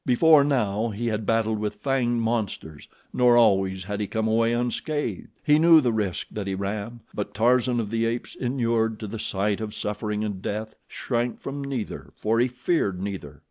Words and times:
Before 0.03 0.43
now 0.43 0.89
he 0.89 1.05
had 1.09 1.27
battled 1.27 1.59
with 1.59 1.75
fanged 1.75 2.21
monsters, 2.21 2.87
nor 3.13 3.37
always 3.37 3.83
had 3.83 3.99
he 3.99 4.07
come 4.07 4.27
away 4.27 4.51
unscathed. 4.51 5.27
He 5.43 5.59
knew 5.59 5.79
the 5.79 5.93
risk 5.93 6.25
that 6.31 6.47
he 6.47 6.55
ran, 6.55 7.01
but 7.13 7.35
Tarzan 7.35 7.79
of 7.79 7.91
the 7.91 8.07
Apes, 8.07 8.33
inured 8.33 8.99
to 9.01 9.05
the 9.05 9.19
sight 9.19 9.61
of 9.61 9.75
suffering 9.75 10.23
and 10.23 10.41
death, 10.41 10.73
shrank 10.87 11.39
from 11.39 11.63
neither, 11.63 12.13
for 12.17 12.39
he 12.39 12.47
feared 12.47 12.99
neither. 12.99 13.39